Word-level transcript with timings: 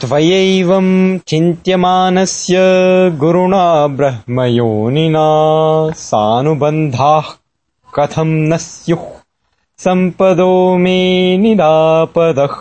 त्वयैवम् 0.00 1.18
चिन्त्यमानस्य 1.28 2.58
गुरुणा 3.20 3.64
ब्रह्मयोनिना 3.98 5.26
सानुबन्धाः 6.04 7.28
कथम् 7.96 8.34
न 8.50 8.56
स्युः 8.64 9.04
सम्पदो 9.84 10.52
मे 10.84 10.96
निदापदः 11.42 12.56